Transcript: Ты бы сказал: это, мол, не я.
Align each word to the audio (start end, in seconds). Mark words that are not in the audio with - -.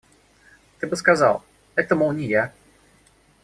Ты 0.79 0.87
бы 0.87 0.95
сказал: 0.95 1.43
это, 1.75 1.95
мол, 1.95 2.11
не 2.11 2.25
я. 2.25 2.51